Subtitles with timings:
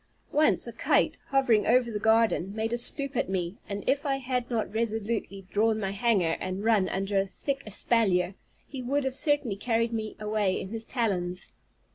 [0.31, 4.15] Once a kite, hovering over the garden, made a stoop at me, and if I
[4.15, 8.33] had not resolutely drawn my hanger, and run under a thick espalier,
[8.67, 11.53] he would have certainly carried me away in his talons.